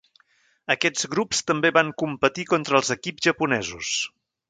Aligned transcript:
Aquests 0.75 1.05
grups 1.11 1.43
també 1.51 1.71
van 1.77 1.93
competir 2.05 2.49
contra 2.55 2.81
els 2.83 2.93
equips 2.99 3.31
japonesos. 3.31 3.97